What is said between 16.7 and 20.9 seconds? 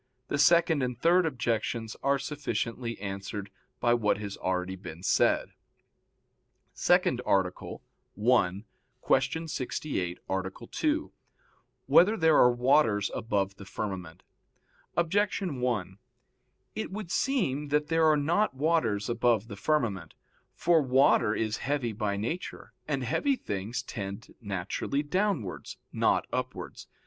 It would seem that there are not waters above the firmament. For